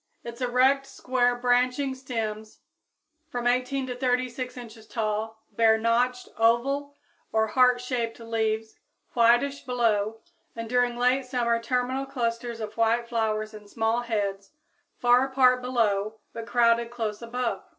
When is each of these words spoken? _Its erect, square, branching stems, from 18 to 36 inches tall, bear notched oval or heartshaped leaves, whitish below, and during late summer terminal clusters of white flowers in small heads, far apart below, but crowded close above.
_Its 0.27 0.41
erect, 0.41 0.87
square, 0.87 1.35
branching 1.35 1.93
stems, 1.93 2.61
from 3.29 3.45
18 3.45 3.85
to 3.85 3.95
36 3.95 4.57
inches 4.57 4.87
tall, 4.87 5.43
bear 5.51 5.77
notched 5.77 6.27
oval 6.39 6.95
or 7.31 7.49
heartshaped 7.49 8.19
leaves, 8.19 8.79
whitish 9.13 9.61
below, 9.63 10.17
and 10.55 10.67
during 10.67 10.97
late 10.97 11.23
summer 11.27 11.61
terminal 11.61 12.07
clusters 12.07 12.59
of 12.59 12.75
white 12.77 13.07
flowers 13.07 13.53
in 13.53 13.67
small 13.67 14.01
heads, 14.01 14.53
far 14.97 15.23
apart 15.27 15.61
below, 15.61 16.15
but 16.33 16.47
crowded 16.47 16.89
close 16.89 17.21
above. 17.21 17.61